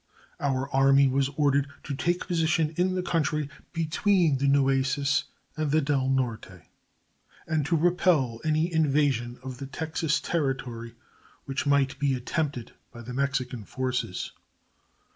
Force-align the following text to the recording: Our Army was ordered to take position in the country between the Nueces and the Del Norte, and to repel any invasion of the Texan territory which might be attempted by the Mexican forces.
Our 0.39 0.67
Army 0.75 1.07
was 1.07 1.29
ordered 1.37 1.67
to 1.83 1.93
take 1.93 2.25
position 2.25 2.73
in 2.75 2.95
the 2.95 3.03
country 3.03 3.49
between 3.71 4.39
the 4.39 4.47
Nueces 4.47 5.25
and 5.55 5.69
the 5.69 5.79
Del 5.79 6.09
Norte, 6.09 6.63
and 7.47 7.63
to 7.67 7.75
repel 7.77 8.39
any 8.43 8.73
invasion 8.73 9.37
of 9.43 9.59
the 9.59 9.67
Texan 9.67 10.09
territory 10.23 10.95
which 11.45 11.67
might 11.67 11.99
be 11.99 12.15
attempted 12.15 12.71
by 12.91 13.03
the 13.03 13.13
Mexican 13.13 13.63
forces. 13.63 14.31